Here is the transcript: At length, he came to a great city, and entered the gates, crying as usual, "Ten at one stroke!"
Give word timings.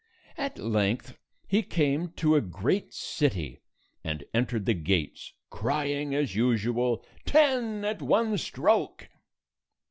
At 0.35 0.57
length, 0.57 1.15
he 1.47 1.61
came 1.61 2.09
to 2.13 2.33
a 2.35 2.41
great 2.41 2.91
city, 2.91 3.61
and 4.03 4.23
entered 4.33 4.65
the 4.65 4.73
gates, 4.73 5.31
crying 5.51 6.15
as 6.15 6.33
usual, 6.35 7.05
"Ten 7.23 7.85
at 7.85 8.01
one 8.01 8.35
stroke!" 8.39 9.09